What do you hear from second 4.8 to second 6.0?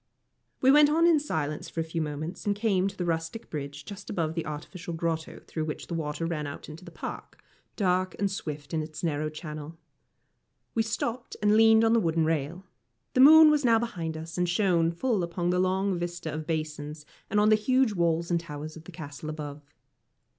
grotto through which the